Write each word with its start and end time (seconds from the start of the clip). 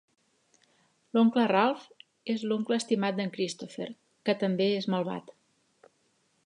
L'oncle 1.17 1.43
Ralph 1.51 1.83
és 2.35 2.47
l'oncle 2.51 2.79
estimat 2.83 3.19
d'en 3.21 3.31
Christopher, 3.37 3.89
que 4.29 4.37
també 4.45 4.73
és 4.79 4.91
malvat. 4.95 5.33